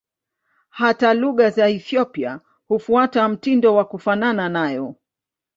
[0.69, 4.95] Hata lugha za Ethiopia hufuata mtindo wa kufanana nayo.